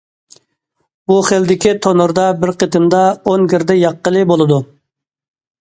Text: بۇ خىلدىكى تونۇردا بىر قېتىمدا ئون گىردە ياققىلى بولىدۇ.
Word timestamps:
بۇ 1.11 1.17
خىلدىكى 1.27 1.73
تونۇردا 1.87 2.23
بىر 2.45 2.53
قېتىمدا 2.63 3.05
ئون 3.13 3.47
گىردە 3.53 3.79
ياققىلى 3.81 4.29
بولىدۇ. 4.33 4.59